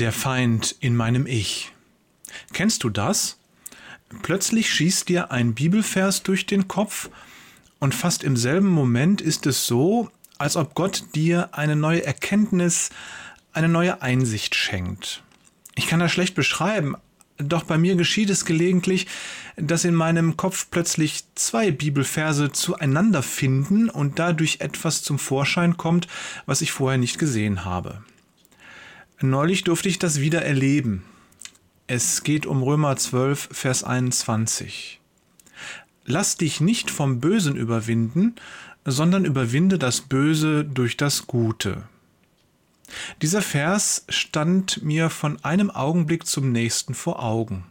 Der 0.00 0.12
Feind 0.12 0.76
in 0.80 0.96
meinem 0.96 1.26
Ich. 1.26 1.72
Kennst 2.54 2.84
du 2.84 2.88
das? 2.88 3.36
Plötzlich 4.22 4.72
schießt 4.72 5.10
dir 5.10 5.30
ein 5.30 5.52
Bibelvers 5.52 6.22
durch 6.22 6.46
den 6.46 6.68
Kopf 6.68 7.10
und 7.80 7.94
fast 7.94 8.24
im 8.24 8.34
selben 8.34 8.68
Moment 8.68 9.20
ist 9.20 9.44
es 9.44 9.66
so, 9.66 10.08
als 10.38 10.56
ob 10.56 10.74
Gott 10.74 11.04
dir 11.14 11.50
eine 11.52 11.76
neue 11.76 12.02
Erkenntnis, 12.02 12.88
eine 13.52 13.68
neue 13.68 14.00
Einsicht 14.00 14.54
schenkt. 14.54 15.22
Ich 15.74 15.86
kann 15.86 16.00
das 16.00 16.12
schlecht 16.12 16.34
beschreiben, 16.34 16.96
doch 17.36 17.64
bei 17.64 17.76
mir 17.76 17.94
geschieht 17.94 18.30
es 18.30 18.46
gelegentlich, 18.46 19.06
dass 19.56 19.84
in 19.84 19.94
meinem 19.94 20.38
Kopf 20.38 20.68
plötzlich 20.70 21.24
zwei 21.34 21.72
Bibelverse 21.72 22.52
zueinander 22.52 23.22
finden 23.22 23.90
und 23.90 24.18
dadurch 24.18 24.60
etwas 24.60 25.02
zum 25.02 25.18
Vorschein 25.18 25.76
kommt, 25.76 26.08
was 26.46 26.62
ich 26.62 26.72
vorher 26.72 26.96
nicht 26.96 27.18
gesehen 27.18 27.66
habe. 27.66 28.02
Neulich 29.22 29.64
durfte 29.64 29.90
ich 29.90 29.98
das 29.98 30.20
wieder 30.20 30.42
erleben. 30.42 31.04
Es 31.86 32.22
geht 32.22 32.46
um 32.46 32.62
Römer 32.62 32.96
12, 32.96 33.50
Vers 33.52 33.84
21. 33.84 34.98
Lass 36.06 36.38
dich 36.38 36.62
nicht 36.62 36.90
vom 36.90 37.20
Bösen 37.20 37.54
überwinden, 37.54 38.36
sondern 38.86 39.26
überwinde 39.26 39.78
das 39.78 40.00
Böse 40.00 40.64
durch 40.64 40.96
das 40.96 41.26
Gute. 41.26 41.82
Dieser 43.20 43.42
Vers 43.42 44.06
stand 44.08 44.82
mir 44.82 45.10
von 45.10 45.44
einem 45.44 45.70
Augenblick 45.70 46.26
zum 46.26 46.50
nächsten 46.50 46.94
vor 46.94 47.22
Augen. 47.22 47.66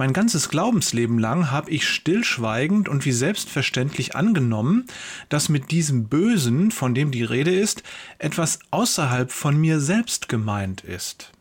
Mein 0.00 0.14
ganzes 0.14 0.48
Glaubensleben 0.48 1.18
lang 1.18 1.50
habe 1.50 1.70
ich 1.70 1.86
stillschweigend 1.86 2.88
und 2.88 3.04
wie 3.04 3.12
selbstverständlich 3.12 4.16
angenommen, 4.16 4.86
dass 5.28 5.50
mit 5.50 5.70
diesem 5.70 6.08
Bösen, 6.08 6.70
von 6.70 6.94
dem 6.94 7.10
die 7.10 7.22
Rede 7.22 7.54
ist, 7.54 7.82
etwas 8.18 8.60
außerhalb 8.70 9.30
von 9.30 9.60
mir 9.60 9.78
selbst 9.78 10.30
gemeint 10.30 10.80
ist. 10.80 11.32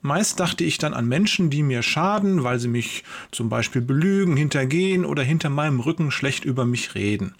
Meist 0.00 0.40
dachte 0.40 0.64
ich 0.64 0.78
dann 0.78 0.94
an 0.94 1.06
Menschen, 1.06 1.48
die 1.48 1.62
mir 1.62 1.84
schaden, 1.84 2.42
weil 2.42 2.58
sie 2.58 2.66
mich 2.66 3.04
zum 3.30 3.48
Beispiel 3.48 3.82
belügen, 3.82 4.36
hintergehen 4.36 5.04
oder 5.04 5.22
hinter 5.22 5.48
meinem 5.48 5.78
Rücken 5.78 6.10
schlecht 6.10 6.44
über 6.44 6.64
mich 6.64 6.96
reden. 6.96 7.36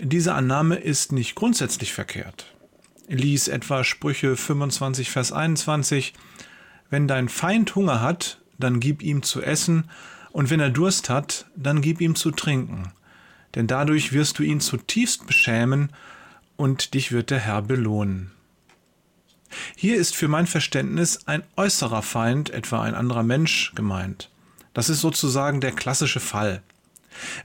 Diese 0.00 0.34
Annahme 0.34 0.76
ist 0.76 1.10
nicht 1.10 1.34
grundsätzlich 1.34 1.92
verkehrt. 1.92 2.54
Lies 3.08 3.48
etwa 3.48 3.82
Sprüche 3.82 4.36
25, 4.36 5.10
Vers 5.10 5.32
21. 5.32 6.14
Wenn 6.88 7.08
dein 7.08 7.28
Feind 7.28 7.74
Hunger 7.74 8.00
hat, 8.00 8.39
dann 8.60 8.80
gib 8.80 9.02
ihm 9.02 9.22
zu 9.22 9.42
essen, 9.42 9.90
und 10.32 10.50
wenn 10.50 10.60
er 10.60 10.70
Durst 10.70 11.10
hat, 11.10 11.46
dann 11.56 11.80
gib 11.80 12.00
ihm 12.00 12.14
zu 12.14 12.30
trinken, 12.30 12.92
denn 13.54 13.66
dadurch 13.66 14.12
wirst 14.12 14.38
du 14.38 14.42
ihn 14.42 14.60
zutiefst 14.60 15.26
beschämen, 15.26 15.90
und 16.56 16.94
dich 16.94 17.10
wird 17.10 17.30
der 17.30 17.38
Herr 17.38 17.62
belohnen. 17.62 18.32
Hier 19.74 19.96
ist 19.96 20.14
für 20.14 20.28
mein 20.28 20.46
Verständnis 20.46 21.26
ein 21.26 21.42
äußerer 21.56 22.02
Feind, 22.02 22.50
etwa 22.50 22.82
ein 22.82 22.94
anderer 22.94 23.22
Mensch, 23.22 23.72
gemeint. 23.74 24.30
Das 24.74 24.88
ist 24.88 25.00
sozusagen 25.00 25.60
der 25.60 25.72
klassische 25.72 26.20
Fall. 26.20 26.62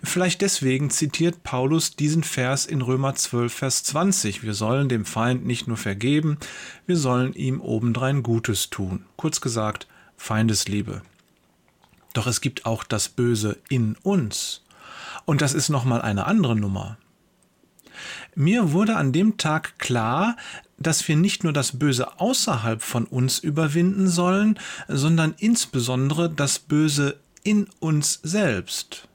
Vielleicht 0.03 0.41
deswegen 0.41 0.89
zitiert 0.89 1.43
Paulus 1.43 1.95
diesen 1.95 2.23
Vers 2.23 2.65
in 2.65 2.81
Römer 2.81 3.15
12, 3.15 3.53
Vers 3.53 3.83
20. 3.83 4.43
Wir 4.43 4.53
sollen 4.53 4.89
dem 4.89 5.05
Feind 5.05 5.45
nicht 5.45 5.67
nur 5.67 5.77
vergeben, 5.77 6.37
wir 6.85 6.97
sollen 6.97 7.33
ihm 7.33 7.61
obendrein 7.61 8.21
Gutes 8.21 8.69
tun. 8.69 9.05
Kurz 9.17 9.41
gesagt, 9.41 9.87
Feindesliebe. 10.17 11.01
Doch 12.13 12.27
es 12.27 12.41
gibt 12.41 12.65
auch 12.65 12.83
das 12.83 13.09
Böse 13.09 13.57
in 13.69 13.95
uns. 14.03 14.63
Und 15.25 15.41
das 15.41 15.53
ist 15.53 15.69
nochmal 15.69 16.01
eine 16.01 16.25
andere 16.25 16.55
Nummer. 16.55 16.97
Mir 18.35 18.71
wurde 18.71 18.95
an 18.95 19.11
dem 19.11 19.37
Tag 19.37 19.79
klar, 19.79 20.35
dass 20.77 21.07
wir 21.07 21.15
nicht 21.15 21.43
nur 21.43 21.53
das 21.53 21.79
Böse 21.79 22.19
außerhalb 22.19 22.81
von 22.81 23.05
uns 23.05 23.39
überwinden 23.39 24.07
sollen, 24.07 24.59
sondern 24.87 25.35
insbesondere 25.37 26.29
das 26.29 26.59
Böse 26.59 27.19
in 27.43 27.67
uns 27.79 28.19
selbst. 28.23 29.07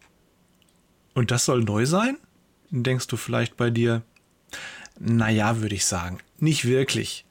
Und 1.15 1.31
das 1.31 1.45
soll 1.45 1.65
neu 1.65 1.87
sein? 1.87 2.17
Denkst 2.71 3.09
du 3.09 3.17
vielleicht 3.17 3.57
bei 3.57 3.71
dir? 3.71 4.03
Naja, 4.99 5.61
würde 5.61 5.75
ich 5.75 5.85
sagen, 5.85 6.21
nicht 6.39 6.65
wirklich. 6.65 7.25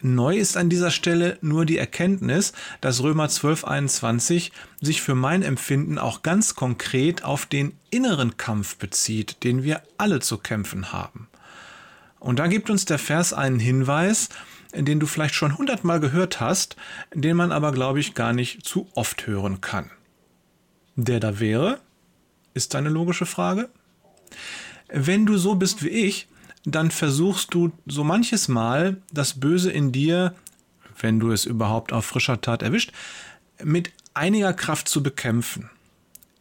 Neu 0.00 0.36
ist 0.36 0.56
an 0.56 0.68
dieser 0.68 0.90
Stelle 0.92 1.38
nur 1.40 1.66
die 1.66 1.78
Erkenntnis, 1.78 2.52
dass 2.80 3.02
Römer 3.02 3.26
12.21 3.26 4.52
sich 4.80 5.02
für 5.02 5.16
mein 5.16 5.42
Empfinden 5.42 5.98
auch 5.98 6.22
ganz 6.22 6.54
konkret 6.54 7.24
auf 7.24 7.46
den 7.46 7.72
inneren 7.90 8.36
Kampf 8.36 8.76
bezieht, 8.76 9.42
den 9.42 9.64
wir 9.64 9.82
alle 9.96 10.20
zu 10.20 10.38
kämpfen 10.38 10.92
haben. 10.92 11.28
Und 12.20 12.38
da 12.38 12.46
gibt 12.46 12.70
uns 12.70 12.84
der 12.84 12.98
Vers 12.98 13.32
einen 13.32 13.58
Hinweis, 13.58 14.28
den 14.74 15.00
du 15.00 15.06
vielleicht 15.06 15.34
schon 15.34 15.56
hundertmal 15.56 15.98
gehört 15.98 16.40
hast, 16.40 16.76
den 17.14 17.36
man 17.36 17.52
aber, 17.52 17.72
glaube 17.72 18.00
ich, 18.00 18.14
gar 18.14 18.32
nicht 18.32 18.64
zu 18.64 18.88
oft 18.94 19.26
hören 19.26 19.60
kann. 19.60 19.90
Der 20.94 21.20
da 21.20 21.40
wäre, 21.40 21.80
ist 22.54 22.74
eine 22.74 22.88
logische 22.88 23.26
Frage. 23.26 23.68
Wenn 24.88 25.26
du 25.26 25.38
so 25.38 25.54
bist 25.54 25.82
wie 25.82 25.88
ich, 25.88 26.28
dann 26.64 26.90
versuchst 26.90 27.54
du 27.54 27.72
so 27.86 28.04
manches 28.04 28.48
Mal 28.48 29.00
das 29.12 29.40
Böse 29.40 29.70
in 29.70 29.92
dir, 29.92 30.34
wenn 31.00 31.20
du 31.20 31.30
es 31.30 31.44
überhaupt 31.44 31.92
auf 31.92 32.04
frischer 32.04 32.40
Tat 32.40 32.62
erwischt, 32.62 32.92
mit 33.62 33.92
einiger 34.14 34.52
Kraft 34.52 34.88
zu 34.88 35.02
bekämpfen. 35.02 35.70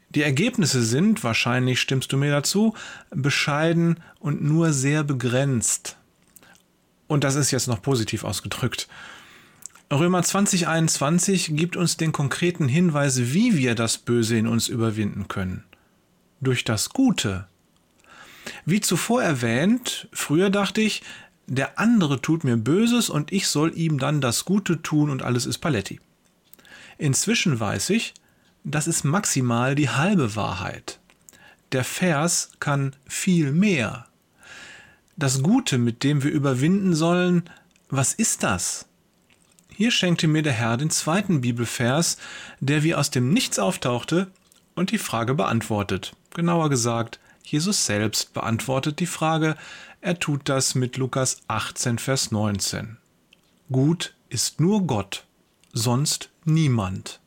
Die 0.09 0.21
Ergebnisse 0.21 0.83
sind, 0.83 1.23
wahrscheinlich 1.23 1.81
stimmst 1.81 2.11
du 2.11 2.17
mir 2.17 2.31
dazu, 2.31 2.73
bescheiden 3.11 3.99
und 4.19 4.41
nur 4.41 4.73
sehr 4.73 5.03
begrenzt. 5.03 5.97
Und 7.07 7.23
das 7.23 7.35
ist 7.35 7.51
jetzt 7.51 7.67
noch 7.67 7.81
positiv 7.81 8.23
ausgedrückt. 8.23 8.87
Römer 9.91 10.23
2021 10.23 11.55
gibt 11.55 11.77
uns 11.77 11.95
den 11.95 12.11
konkreten 12.11 12.67
Hinweis, 12.67 13.33
wie 13.33 13.55
wir 13.55 13.75
das 13.75 13.97
Böse 13.97 14.37
in 14.37 14.47
uns 14.47 14.67
überwinden 14.67 15.27
können. 15.27 15.63
Durch 16.41 16.63
das 16.65 16.89
Gute, 16.89 17.47
wie 18.67 18.81
zuvor 18.81 19.23
erwähnt, 19.23 20.09
früher 20.11 20.49
dachte 20.49 20.81
ich, 20.81 21.01
der 21.45 21.79
andere 21.79 22.21
tut 22.21 22.43
mir 22.43 22.57
Böses 22.57 23.09
und 23.09 23.31
ich 23.31 23.47
soll 23.47 23.71
ihm 23.77 23.97
dann 23.97 24.19
das 24.19 24.43
Gute 24.43 24.81
tun 24.81 25.09
und 25.09 25.23
alles 25.23 25.45
ist 25.45 25.59
Paletti. 25.59 26.01
Inzwischen 26.97 27.57
weiß 27.57 27.91
ich, 27.91 28.13
das 28.65 28.85
ist 28.87 29.05
maximal 29.05 29.73
die 29.73 29.89
halbe 29.89 30.35
Wahrheit. 30.35 30.99
Der 31.71 31.85
Vers 31.85 32.51
kann 32.59 32.93
viel 33.05 33.53
mehr. 33.53 34.07
Das 35.15 35.41
Gute, 35.41 35.77
mit 35.77 36.03
dem 36.03 36.21
wir 36.21 36.31
überwinden 36.31 36.93
sollen, 36.93 37.49
was 37.89 38.13
ist 38.13 38.43
das? 38.43 38.85
Hier 39.73 39.91
schenkte 39.91 40.27
mir 40.27 40.41
der 40.41 40.51
Herr 40.51 40.75
den 40.75 40.89
zweiten 40.89 41.39
Bibelvers, 41.39 42.17
der 42.59 42.83
wie 42.83 42.95
aus 42.95 43.11
dem 43.11 43.29
Nichts 43.29 43.59
auftauchte 43.59 44.27
und 44.75 44.91
die 44.91 44.97
Frage 44.97 45.35
beantwortet. 45.35 46.13
Genauer 46.33 46.69
gesagt, 46.69 47.21
Jesus 47.49 47.85
selbst 47.85 48.33
beantwortet 48.33 48.99
die 48.99 49.05
Frage, 49.05 49.55
er 50.01 50.19
tut 50.19 50.49
das 50.49 50.75
mit 50.75 50.97
Lukas 50.97 51.41
18, 51.47 51.97
Vers 51.97 52.31
19. 52.31 52.97
Gut 53.71 54.15
ist 54.27 54.59
nur 54.59 54.85
Gott, 54.85 55.23
sonst 55.71 56.29
niemand. 56.43 57.21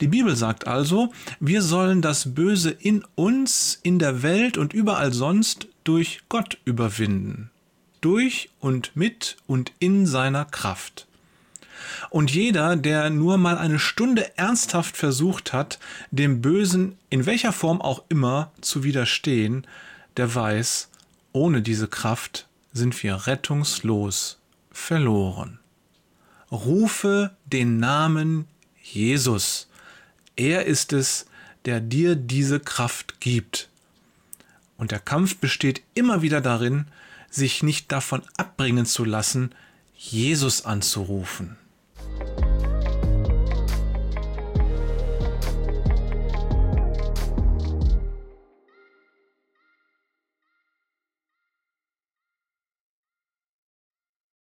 Die 0.00 0.08
Bibel 0.08 0.34
sagt 0.34 0.66
also, 0.66 1.12
wir 1.40 1.60
sollen 1.60 2.00
das 2.00 2.34
Böse 2.34 2.70
in 2.70 3.04
uns, 3.16 3.78
in 3.82 3.98
der 3.98 4.22
Welt 4.22 4.56
und 4.56 4.72
überall 4.72 5.12
sonst 5.12 5.68
durch 5.84 6.22
Gott 6.30 6.56
überwinden. 6.64 7.50
Durch 8.00 8.48
und 8.60 8.96
mit 8.96 9.36
und 9.46 9.72
in 9.78 10.06
seiner 10.06 10.46
Kraft. 10.46 11.06
Und 12.10 12.30
jeder, 12.30 12.76
der 12.76 13.10
nur 13.10 13.38
mal 13.38 13.58
eine 13.58 13.78
Stunde 13.78 14.36
ernsthaft 14.38 14.96
versucht 14.96 15.52
hat, 15.52 15.78
dem 16.10 16.40
Bösen 16.40 16.96
in 17.10 17.26
welcher 17.26 17.52
Form 17.52 17.80
auch 17.80 18.04
immer 18.08 18.52
zu 18.60 18.84
widerstehen, 18.84 19.66
der 20.16 20.34
weiß, 20.34 20.88
ohne 21.32 21.62
diese 21.62 21.88
Kraft 21.88 22.46
sind 22.72 23.02
wir 23.02 23.26
rettungslos 23.26 24.38
verloren. 24.70 25.58
Rufe 26.50 27.36
den 27.44 27.78
Namen 27.78 28.46
Jesus. 28.82 29.68
Er 30.36 30.66
ist 30.66 30.92
es, 30.92 31.26
der 31.64 31.80
dir 31.80 32.14
diese 32.14 32.60
Kraft 32.60 33.20
gibt. 33.20 33.68
Und 34.76 34.92
der 34.92 35.00
Kampf 35.00 35.36
besteht 35.36 35.82
immer 35.94 36.22
wieder 36.22 36.40
darin, 36.40 36.86
sich 37.30 37.62
nicht 37.62 37.90
davon 37.90 38.22
abbringen 38.36 38.86
zu 38.86 39.04
lassen, 39.04 39.50
Jesus 39.96 40.64
anzurufen. 40.64 41.56